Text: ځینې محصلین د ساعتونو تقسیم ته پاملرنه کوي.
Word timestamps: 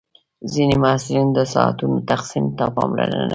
ځینې 0.51 0.75
محصلین 0.83 1.27
د 1.33 1.39
ساعتونو 1.53 1.95
تقسیم 2.11 2.45
ته 2.57 2.65
پاملرنه 2.75 3.17
کوي. 3.25 3.29